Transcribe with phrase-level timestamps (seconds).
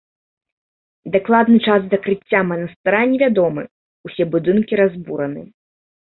[1.15, 3.63] Дакладны час закрыцця манастыра невядомы,
[4.09, 5.43] усе будынкі разбураны.